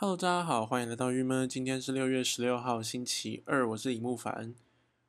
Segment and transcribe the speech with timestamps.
[0.00, 1.48] Hello，大家好，欢迎来到郁闷。
[1.48, 4.54] 今天是六月十六号，星期二，我是李木凡。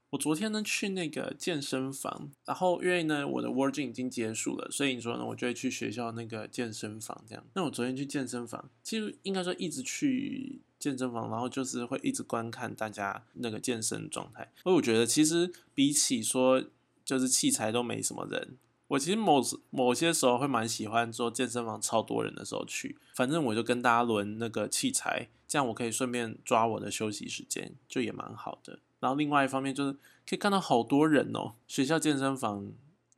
[0.10, 7.46] 我昨天呢去那个健身房，然后因为呢我的 working 已经结束了，所以你说呢我就会去学校那个健身房这样。
[7.54, 14.52] 那我昨天去健身房，其实应该说一直去健身房，然后就是会一直观看大家那个健身状态。
[14.64, 16.64] 所以我觉得其实比起说
[17.06, 18.58] 就是器材都没什么人。
[18.90, 28.80] 我其实某某些时候会蛮喜欢做健身房超多人的时候去，反正我就跟大家轮那个器材，这样我可以顺便抓我的休息时间，就也蛮好的。
[29.00, 29.94] 然后另外一方面就是
[30.28, 32.72] 可以看到好多人哦，学校健身房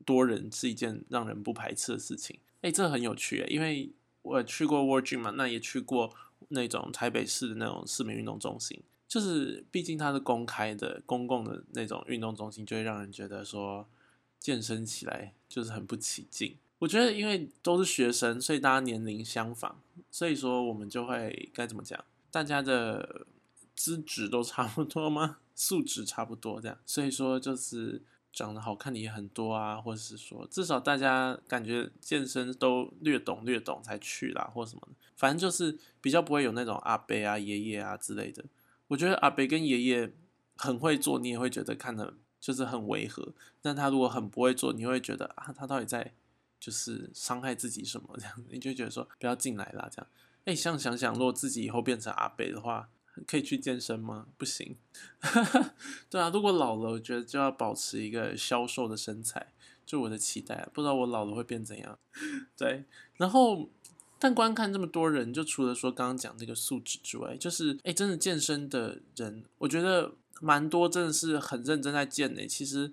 [0.05, 2.37] 多人是一件让人不排斥的事情。
[2.59, 6.13] 哎，这很有趣因为我去过 World Gym 嘛，那也去过
[6.49, 13.87] 那种台北市的那种市民运动中心，就是毕竟它是公开的、公共的那种运动中心，就会让人觉得说。
[14.41, 16.57] 健身起来就是很不起劲。
[16.79, 19.75] 我觉得，因为都是学生，所以大家年龄相仿，
[20.09, 22.03] 所以说我们就会该怎么讲？
[22.31, 23.27] 大家的
[23.75, 25.37] 资质都差不多吗？
[25.53, 28.01] 素质差不多这样，所以说就是
[28.33, 34.95] 长得好看的也很多啊，或者是说至少大家感觉健身都略懂略懂才去啦，或什么的。
[35.15, 38.43] 反正就是比较不会有那种阿伯啊、爷爷啊之类的。
[38.87, 40.11] 我觉得阿伯跟爷爷
[40.57, 42.15] 很会做，你也会觉得看的。
[42.41, 46.13] 就是很违和，但他如果很不会做，你会觉得啊，他到底在
[46.59, 48.43] 就是伤害自己什么这样？
[48.49, 50.07] 你就觉得说不要进来啦这样。
[50.45, 52.89] 哎，像想想，如果自己以后变成阿北的话，
[53.27, 54.25] 可以去健身吗？
[54.39, 54.75] 不行。
[56.09, 59.53] 对啊，如果老了，我觉得就要保持一个消瘦的身材，
[59.85, 60.67] 就我的期待。
[60.73, 61.99] 不知道我老了会变怎样？
[62.57, 62.85] 对，
[63.17, 63.69] 然后
[64.17, 70.15] 但观看这么多人，就除了说刚刚讲这个素质之外，就是哎，真的健身的人，我觉得。
[70.41, 72.91] 蛮多真的是很认真在健的，其实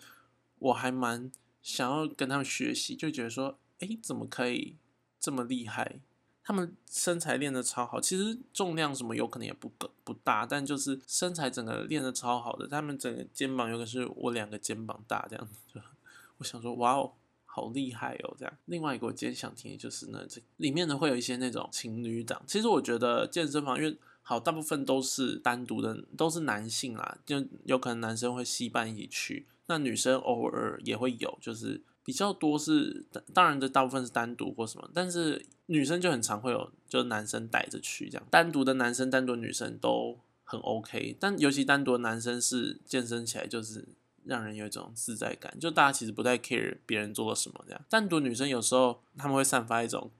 [0.58, 1.32] 我还蛮
[1.62, 4.76] 想要跟他们学习，就觉得说，哎，怎么可以
[5.18, 6.00] 这么厉害？
[6.44, 15.80] 他们身材练得超好，其实重量什么有可能也不够不大，但就是身材整个练得超好的，他们整个肩膀有可能是我两个肩膀大这样子，
[16.38, 17.12] 我想说，哇哦，
[17.46, 18.54] 好厉害哦这样。
[18.66, 23.98] 另外一个我今天想听的就是呢，这里面呢会有一些那种情侣档，其实我觉得健身房因为。
[24.28, 43.88] 好，大部分都是单独的，都是男性啦，就有可能男生会吸伴一起去，那女生偶尔也会有，就是比较多是，当然的大部分是单独或什么，但是女生就很常会有，就是男生带着去这样，单独的男生、单独女生都很 OK，但尤其单独的男生是健身起来就是
[44.24, 50.10] 让人有一种自在感，就大家其实不太 care 别人做了什么这样，单独女生有时候他们会散发一种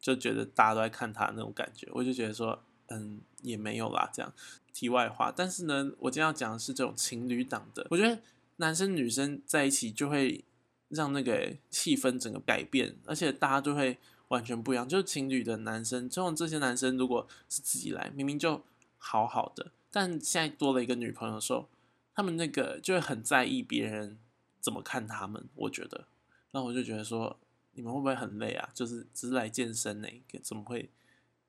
[0.00, 2.62] 就觉得大家都在看她那种感觉，我就觉得说。
[2.88, 4.32] 嗯，也没有啦，这样
[4.72, 5.32] 题外话。
[5.34, 7.86] 但是呢，我今天要讲的是这种情侣档的。
[7.90, 8.20] 我觉得
[8.56, 10.44] 男生女生在一起就会
[10.88, 14.88] 让那个气氛整个改变，而且大家就会完全不一样。
[14.88, 18.62] 就是情侣的男生，这种这些男生如果是自己来，明明就
[18.96, 21.68] 好好的，但现在多了一个女朋友的时候，
[22.14, 24.18] 他们那个就会很在意别人
[24.60, 25.44] 怎么看他们。
[25.54, 26.06] 我觉得，
[26.52, 27.38] 那我就觉得说，
[27.74, 28.70] 你们会不会很累啊？
[28.72, 30.08] 就是只是来健身呢，
[30.42, 30.88] 怎么会？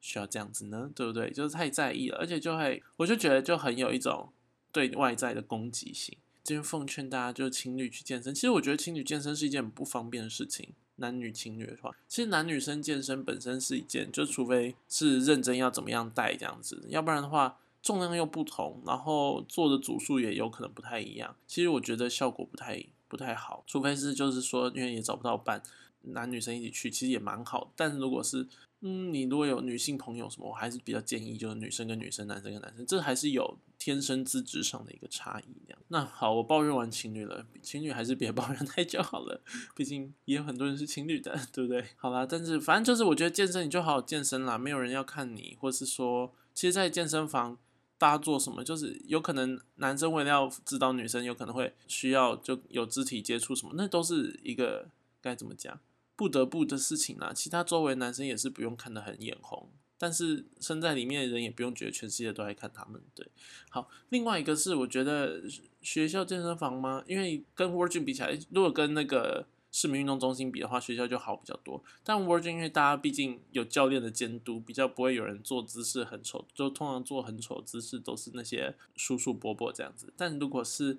[0.02, 1.32] 需要这样子呢，对不对？
[1.32, 4.30] 就是太在意了，而且就会，我就觉得就很有一种
[4.72, 6.18] 对外在的攻击性。
[6.44, 8.34] 这边奉劝大家，就是情侣去健身。
[8.34, 10.74] 其实我觉得情侣健身是一件很不方便的事情。
[10.96, 21.34] 男女情侣的话，其实男女生健身本身是一件，就除非是认真要怎么样带这样子，要不然的话重量又不同，然后做的组数也有可能不太一样。
[21.48, 25.64] 其实我觉得效果不太不太好，除非是就是说因为也找不到伴，
[26.02, 27.72] 男女生一起去其实也蛮好。
[27.78, 28.46] 但是如果是
[28.82, 35.62] 嗯，你如果有女性朋友什么，我还是比较建议就是女生跟女生，男生跟男生，这还是有天生资质上的一个差异。
[35.66, 39.42] 那样，那好，我抱怨完情侣了，情侣还是别抱怨太久好了，
[39.76, 41.84] 毕竟也有很多人是情侣的，对不对？
[41.98, 47.58] 好啦，但是反正就是我觉得健身你就好好健身啦，没有人要看你，或是说，其实，在健身房
[47.98, 54.88] 大家做什么，就是有可能男生为了要指导女生，有可能会需要就有肢体接触什么，那都是一个
[55.20, 55.78] 该怎么讲？
[56.20, 63.02] 不得不的事情啦，其他周围男生也是不用看得很眼红，但是身在里面的人也不用觉得全世界都在看他们。
[63.16, 63.26] 对，
[63.70, 65.42] 好，另外一个是我觉得
[65.82, 67.02] 学校健身房吗？
[67.08, 71.82] 因为跟 Virgin 比起来，如果跟那个市民运动中心比的话，学校就好比较多。
[72.04, 80.12] 但 Virgin 因为大家毕竟有教练的监督，比较不会有人做姿势很丑，就通常做很丑姿势都是那些叔叔伯伯这样子。
[80.18, 80.98] 但如果是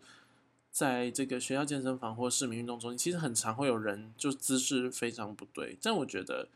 [0.71, 6.49] 在这个学校健身房或市民运动中心，其实很常会有人就姿势非常不对，但我觉得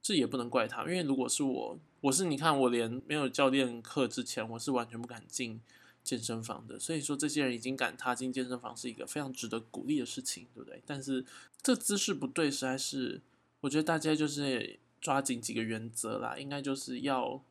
[0.00, 5.60] 这也不能怪他，因为如果是我，我是你看我连没有教练课之前，我是完全不敢进
[6.04, 10.80] 健身房的，所以说这些人已经敢踏进健身房是一个非常值得鼓励的事情，对不对？
[10.86, 11.24] 但是
[11.60, 13.20] 这姿势不对，实在是
[13.60, 17.42] 我觉得大家就是抓紧几个原则啦，应该就是要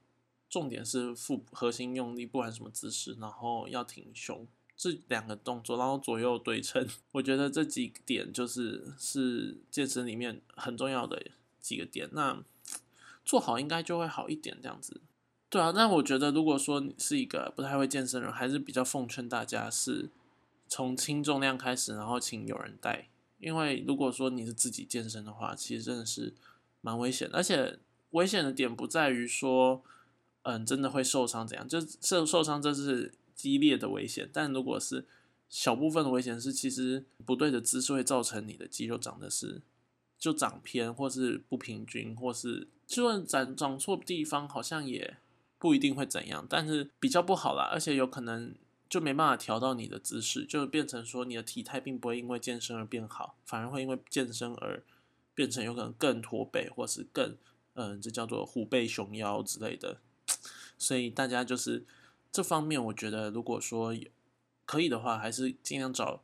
[0.50, 11.22] 重点是腹核心用力，不管什么姿势，然后要挺胸，这两个动作，然后左右对称，我觉得这几点就是是健身里面很重要的
[11.60, 12.08] 几个点。
[12.14, 12.44] 那
[13.26, 15.02] 做好应该就会好一点，这样子。
[15.50, 20.10] 对啊，那我觉得如果说你是一个不太会健身人，还是比较奉劝大家是
[20.68, 23.08] 从轻重量开始，然后请有人带。
[23.40, 26.34] 因为如果说你是自己健身的话，其实真的是
[26.82, 27.80] 蛮危险，而且
[28.12, 29.82] 危险的点不在于说，
[30.44, 34.30] 嗯，真的会受伤怎样，就受受伤这是激烈的危险。
[34.34, 35.06] 但如果是
[35.48, 39.62] 小部分的危险是，其实不对的姿势会造成你的肌肉长的是
[40.20, 45.16] 就长偏，或是不平均，或是就算长长错地方，好像也
[45.58, 48.54] 不一定会怎样，但是比较不好啦，而且有可能。
[48.90, 54.82] 就没办法调到你的姿势，就变成说你的体态并不会因为健身而变好，反而会因为健身而
[55.36, 57.36] 变成有可能更驼背，或是更
[57.74, 60.00] 嗯，这叫做虎背熊腰之类的。
[60.80, 61.86] 所以大家就是
[62.38, 63.98] 这方面，我觉得如果说
[64.64, 66.22] 可以的话，还是尽量找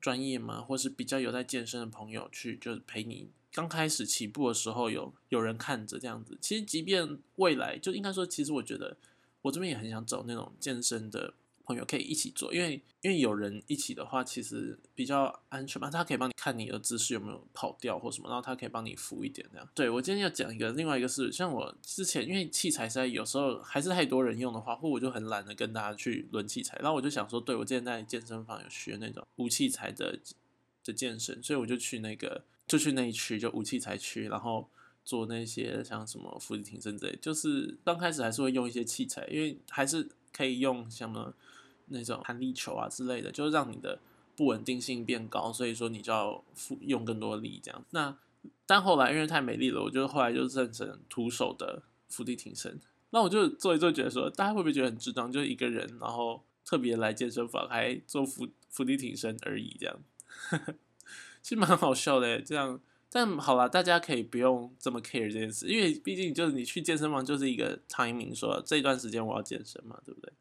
[0.00, 6.36] 专业嘛，或是比较有在健身的朋友去，就是陪你刚开始起步的时候有有人看着这样子。
[6.40, 8.96] 其实即便未来，就应该说，其实我觉得
[9.42, 11.34] 我这边也很想找那种健身的。
[11.64, 15.90] 朋友可以一起做，因为因为有人一起的话，其实比较安全嘛。
[15.90, 19.68] 他可以帮你看你的姿势有没有跑掉或什么，然后他可以帮你扶一点这样。
[19.74, 26.76] 对我今天要讲一个，另外一个是像我之前，因为器材在有时候还是太多人用的话，或我就很懒得跟大家去轮器材。
[26.80, 30.18] 然后我就想说，对我之前在健身房有学那种无器材的
[30.84, 34.68] 的健身，所以我就去那个就去那一区就无器材区，然后
[35.04, 37.18] 做那些像什么腹肌挺身之类。
[37.22, 41.34] 就是刚开始还是会用一些器材，因为还是可以用什么。
[41.86, 43.98] 那种弹力球啊之类的，就是让你的
[44.36, 46.42] 不稳定性变高，所以说你就要
[46.80, 47.84] 用更多力这样。
[47.90, 48.16] 那
[48.66, 52.80] 但后来因为太美丽了，我就后来就认成徒手的伏地挺身。
[53.10, 55.30] 那我就做一做，觉得说大家会不会觉得很智障？
[55.30, 59.96] 就一个人，然后特别来健身房还做伏伏地挺身而已，这样，
[61.40, 62.40] 其实蛮好笑的。
[62.40, 70.32] 这样，但好了，大家可以不用这么 care 这件事，因为毕竟就是你去健身房就是一个 timing，说这段时间我要健身嘛，对不对？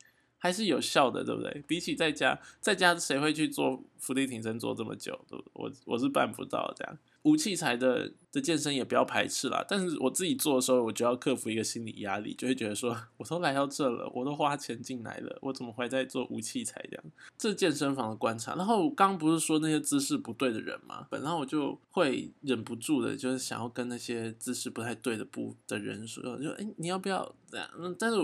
[0.43, 1.63] 还是有效的，对不对？
[1.65, 5.17] 比起在家，在家谁会去做伏地挺身做这么久？
[5.53, 6.97] 我我是办不到这样。
[7.21, 9.63] 无器材的的健身也不要排斥啦。
[9.65, 17.05] 但是我自己做的时候，我就要克服一个心理压力，就会觉得说，我都来到这了，我都花钱进来了，我怎么会在做无器材这样？
[17.37, 18.53] 这是健身房的观察。
[18.55, 21.07] 然后刚不是说那些姿势不对的人吗？
[21.09, 27.69] 本来我就会忍不住的，就是想要跟那些姿势不太对的不的人说，就哎，你要不要这样？
[27.97, 28.17] 但是。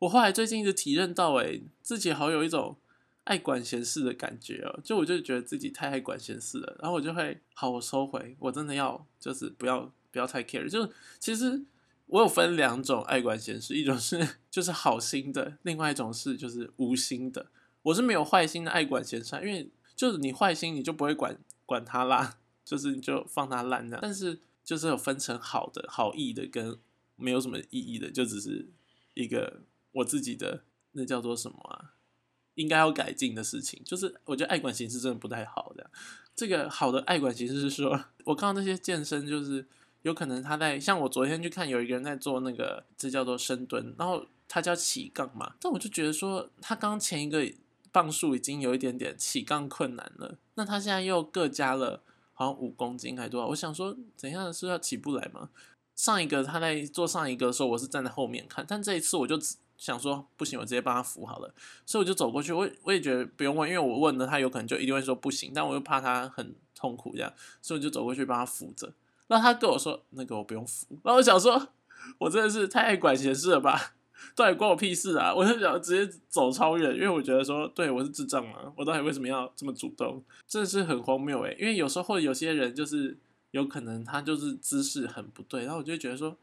[0.00, 2.76] 我后来最近一直体认到，哎，自己好有一种
[3.24, 11.64] 爱管闲事的感觉哦，就我就觉得自己太爱管闲事了，然后我就会，好，我收回，我真的要，就是不要不要太 care，就其实
[12.06, 17.46] 我有分两种爱管闲事，一种是 就是好心的，另外一种是就是无心的，
[17.82, 21.36] 我是没有坏心的爱管闲事，因为就是你坏心你就不会管
[21.66, 26.78] 管它啦， 就是你就放它烂的，但是就是有分成好的好意的跟
[27.16, 28.68] 没有什么意义的，就只是
[29.14, 29.62] 一个。
[29.98, 31.94] 我自己的那叫做什么啊？
[32.54, 35.72] 应该要改进的事情，就是我觉得爱管形式真的不太好。
[35.76, 35.90] 这样，
[36.34, 39.64] 这个好的爱管形式是说，我看到那些健身，就是
[40.02, 45.54] 有可能他在像我昨天去看，有一个人在做那个，这叫做深蹲，然后他叫起杠嘛。
[45.60, 47.48] 但我就觉得说，他刚前一个
[47.92, 52.02] 磅数已经有一点点起杠困难了，那他现在又各加了
[52.32, 53.46] 好像五公斤还多少？
[53.46, 55.50] 我想说，怎样是要起不来吗？
[55.94, 59.54] 上一个他在做上一个的时候，我是站在后面看，但这一次我就只。
[59.78, 61.54] 想说不行，我直接帮他扶好了，
[61.86, 62.52] 所以我就走过去。
[62.52, 65.52] 我我也觉得不用问，因为我问了他，有可能就一定会说不行。
[65.54, 67.32] 但我又怕他很痛苦这样，
[67.62, 68.92] 所以我就走过去帮他扶着。
[69.28, 70.86] 那他跟我说那个我不用扶。
[71.04, 71.68] 然后我想说，
[72.18, 73.94] 我真的是太爱管闲事了吧？
[74.34, 75.32] 到底关我屁事啊！
[75.32, 80.20] 我就想直接走超远，因为我觉得说，对我是智障嘛，我到底为什么要这么主动？
[80.48, 81.56] 真的是很荒谬诶。
[81.60, 83.16] 因为有时候或者有些人就是
[83.52, 86.36] 有可能他就是姿势很不对，然后我就觉得说。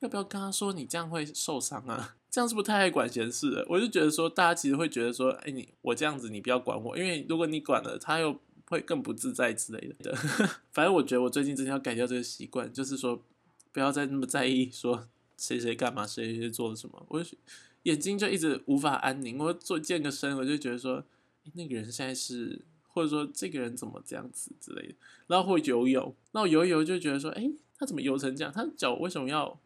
[0.00, 2.16] 要不要跟他说你这样会受伤啊？
[2.32, 3.66] 这样是不是太爱管闲事了？
[3.68, 10.14] 我就觉得说，大家其实会觉得说，哎，你我这样子，你不要管我，因为如果你管了，他又会更不自在之类的。
[10.72, 13.22] 反正我觉得我最近真的要改掉这个习惯，就是说
[13.70, 17.36] 不要再那么在意说谁谁干嘛，谁谁做了什么，我就
[17.82, 19.36] 眼睛就一直无法安宁。
[19.36, 21.04] 我做健个身，我就觉得说，
[21.52, 24.94] 那个人现在是，或者说这个人怎么这样子之类的。
[25.26, 28.50] 然后会游泳，那我游一游就觉得说，哎，他怎么游成这样？
[28.50, 29.60] 他脚为什么要？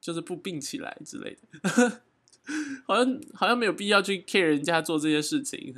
[0.00, 2.02] 就是不并起来之类的，
[2.86, 5.74] 好 像好像没有必要去 care 人家做这些事情，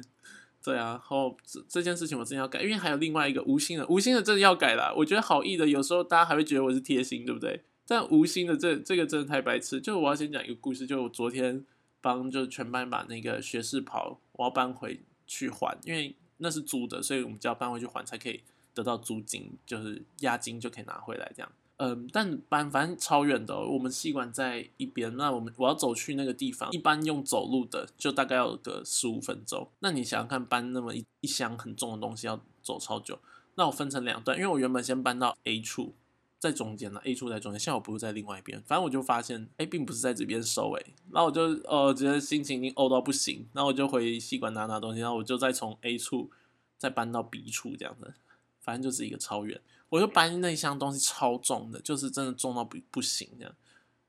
[0.62, 4.93] 对啊，然后这这件事情我真的要改，因为还有另外一个无心的，无心的真的要改啦。
[4.97, 7.62] 我觉得好意的有时候大家还会觉得我是贴心，对不对？
[7.87, 9.81] 但无心的这这个真的太白痴。
[9.81, 11.65] 就我要先讲一个故事，就我昨天
[12.00, 21.50] 帮就全班把那个学士袍我要搬回去还，因为那是租的，所以我们就要搬回去还才可以得到租金，就是押金就可以拿回来这样。
[21.83, 29.67] 嗯，但搬反正超远的，我们系馆在一边，那我们我要走去那个地方，一般用走路的就大概要个十五分钟。
[29.79, 33.19] 那你想想看，搬那么一一箱很重的东西要走超久。
[33.55, 35.95] 那我分成两段，因为我原本先搬到 A 处，
[36.39, 38.63] 在中间呢，A 处在中间，现在我不是在另外一边。
[38.67, 40.87] 反正我就发现，哎，并不是在这边收诶。
[41.11, 46.31] 然后我就呃觉得心情已经呕到不行，然后我就回系馆拿拿东西，然后我就再从 A 处
[46.77, 48.13] 再搬到 B 处这样子，
[48.61, 49.59] 反正就是一个超远。
[49.91, 53.55] 我就搬那一箱东西超重的，就是真的重到不不行这样，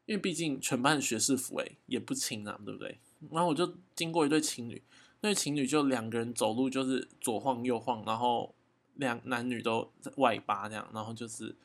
[0.06, 3.00] 因为毕竟全班的学士服诶也不轻啊，对不对？
[3.30, 4.82] 然后我就经过一对情侣，
[5.22, 8.56] 那对情侣就两个人走路就是左晃右晃，然后
[8.96, 11.56] 两男女都外八这样，然后就是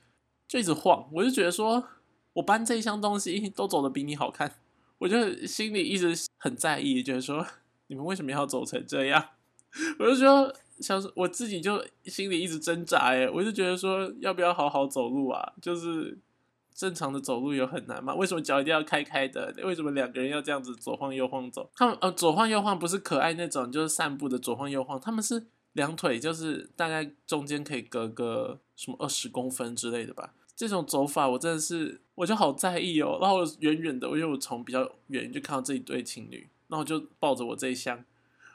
[0.49, 1.87] 就一直晃，我就觉得说
[2.33, 4.57] 我搬这一箱东西 都走的比你好看，
[4.99, 7.47] 我就心里一直很在意，觉得说
[7.89, 9.31] 你们为什么要走成这样？
[9.99, 10.55] 我就说。
[10.79, 15.55] 想说我自己就心里一直挣扎哎，我就觉得说要不要好好走路啊？
[15.59, 16.19] 就是
[16.75, 18.15] 正常的走路有很难吗？
[18.15, 19.55] 为什么脚一定要开开的？
[19.65, 21.71] 为什么两个人要这样子左晃右晃走？
[21.75, 30.35] 他们呃左晃右晃不是可爱那种，就是散步的左晃右晃，他们是两腿就是大概中间可以隔个什么二十公分之类的吧？
[30.55, 33.17] 这种走法我真的是我就好在意哦。
[33.19, 38.05] 然后我远远的，因为我从比较远就看到这一对情侣，然后就抱着我这一箱，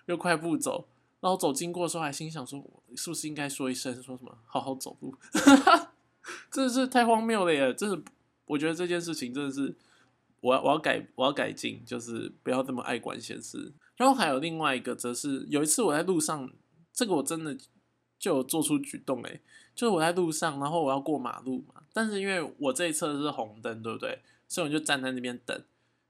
[0.06, 0.88] 又快步走。
[1.22, 2.60] 然后走经过的时候，还心想说，
[2.96, 5.16] 是不是应该说一声，说什么好好走路？
[6.52, 7.72] 真的是太荒谬了耶！
[7.74, 8.02] 真的，
[8.46, 9.76] 我觉得这件事情真的是，
[10.40, 13.72] 我要我要改我要改进，就是不要这么爱管闲事。
[13.96, 16.52] 然后还有另外一个，则是有一次我在路上，
[16.92, 17.56] 这个我真的
[18.18, 19.42] 就有做出举动诶，
[19.76, 24.22] 就是我在路上，然后我要过马路嘛，但是因为我这一侧是红灯，对不对？
[24.48, 25.64] 所以我就站在那边等，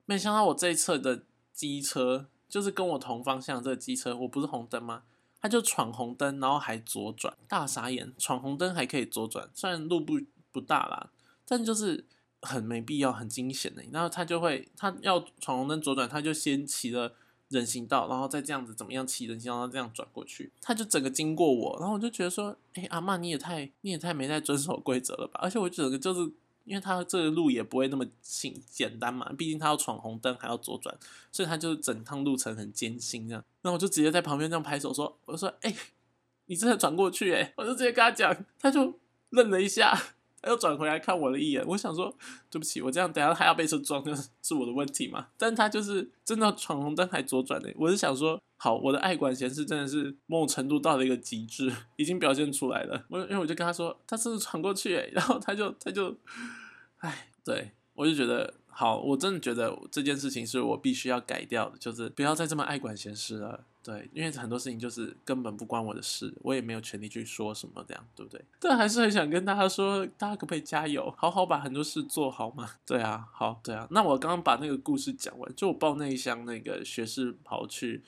[0.06, 2.28] 没想到我这一侧的机车。
[2.52, 5.04] 就是跟我同方向这个机车，我不是红灯吗？
[5.40, 8.14] 他就闯红灯，然后还左转，大傻眼！
[8.18, 10.20] 闯红灯还可以左转，虽然路不
[10.52, 11.10] 不大啦，
[11.48, 12.06] 但就是
[12.42, 13.82] 很没必要，很惊险的。
[13.94, 17.16] 然后他就会，他要闯红灯左转，他就先骑了
[17.48, 25.40] 人行道，然后再这样子怎么样骑人行道这样转过去，他就整个经过我，然后我就觉得说，哎，阿妈你也太你也太没在遵守规则了吧？
[25.42, 26.34] 而且我整个就是。
[26.64, 30.96] 因为他这个路也不会那么简简单嘛，毕竟他要闯红灯还要左转，
[31.32, 33.44] 所以他就整趟路程很艰辛这样。
[33.64, 35.76] 那我就直接在旁边这样拍手说：“我说，哎，
[36.46, 37.34] 你真的转过去？
[37.34, 39.00] 哎，我就直接跟他讲，他就
[39.30, 39.98] 愣了一下。”
[40.42, 42.14] 他又转回来看我了一眼，我想说
[42.50, 45.28] 对不起，我这样等下还要被车撞，那是我的问题嘛？
[45.38, 53.06] 但他就是真的闯红灯还左转的，我是想说，好，我的爱管闲事真的是某种程度到了一个极致，已经表现出来了。
[53.10, 56.16] 我因为我就跟他说，他真的闯过去，然后他就他就，
[56.98, 58.54] 哎，对我就觉得。
[58.74, 63.66] 好，我真的觉得这件事情是我必须要改掉的，就是不要再这么爱管闲事了。
[63.84, 68.44] 对，因为很多事情就是根本不关我的事，我也没有权利去说什么，这样对不对？
[68.60, 72.70] 但还是很想跟大家说，大家可不可以加油，好好把很多事做好嘛？
[72.86, 73.88] 对啊，好，对啊。
[73.92, 78.04] 那我刚刚把那个故事讲完，就我抱那一箱那个学士跑去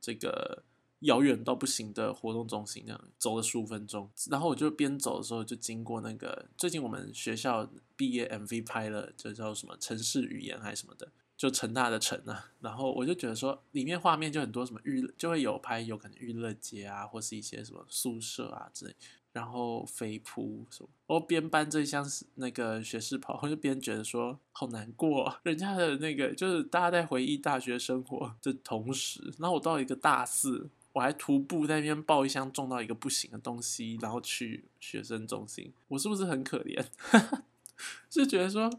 [0.00, 0.62] 这个。
[1.00, 18.94] 遥远到不行的活动中心，这样走了十五分钟，然后我就边走的时候就经过那个最近我们学校毕业 MV 拍了，就叫什么城市语言还是什么的，就成大的城啊，然后我就觉得说里面画面就很多什么娱，就会有拍有可能娱乐街啊，或是一些什么宿舍啊之类，
[19.32, 22.04] 然后飞扑什么，我边搬这一箱
[22.36, 30.70] 那个学士袍，我就边觉得说好难过，人家的那个就是大家在回忆大学生活的同时，然后我到一个大四。
[30.94, 36.86] 我还徒步在那边抱一箱重到一个不行的东西，然后去学生中心，我是不是很可怜？
[38.08, 38.70] 就觉得说，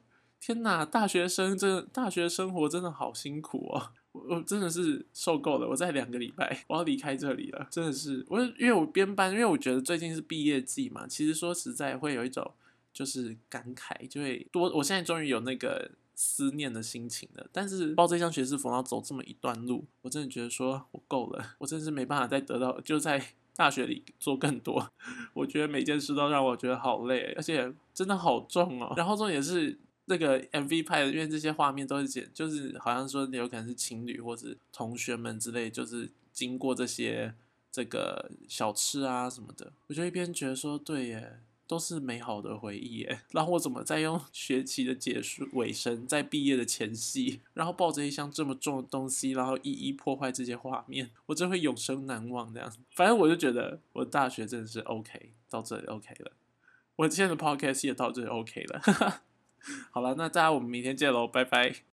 [0.45, 5.67] 天哪，大学生真的大学生活真的好辛苦哦，我真的是受够了。
[5.67, 12.51] 我在两个礼拜，我要离开这里了，真的是我，因为我编班，因为我觉得最近是毕业季嘛，其实说实在会有一种
[12.93, 14.71] 就是感慨，就会多。
[14.75, 15.89] 我现在终于有那个。
[16.17, 23.21] 思念的心情了，但是抱这箱学士服然后走这么一段路，我真的觉得说我够了，我真的是没办法再得到，就在
[23.53, 24.89] 大学里做更多。
[25.35, 28.93] 我觉得每件事都让我觉得好累，而且真的好重哦。
[28.95, 37.33] 然后重点是那个 MV 拍的，因为这些画面都是剪，就是好像说有可能是情侣或者同学们之类，就是经过这些
[37.71, 41.39] 这个小吃啊什么的，我就一边觉得说对耶。
[41.67, 52.71] 都是美好的回忆耶， 然后我怎么在用 学期的结束尾声，在毕业的前夕，然后抱着一箱这么重的东西，然后一一破坏这些画面，我真会永生难忘这样。
[52.91, 56.33] 反正我就觉得我大学真的是 OK，到这里 OK 了，
[56.97, 59.23] 我现在的 Podcast 也到这里 OK 了。
[59.91, 61.75] 好了，那大家我们明天见喽，拜拜。